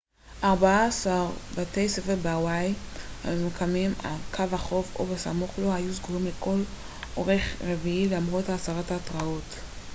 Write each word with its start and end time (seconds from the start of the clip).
ארבעה-עשר 0.43 1.25
בתי 1.57 1.89
ספר 1.89 2.15
בהוואי 2.15 2.73
הממוקמים 3.23 3.93
על 4.03 4.15
קו 4.33 4.43
החוף 4.55 4.95
או 4.99 5.05
בסמוך 5.05 5.59
לו 5.59 5.73
היו 5.73 5.93
סגורים 5.93 6.25
לכל 6.27 6.63
אורך 7.17 7.61
רביעי 7.61 8.07
למרות 8.09 8.49
הסרת 8.49 8.91
ההתרעות 8.91 9.43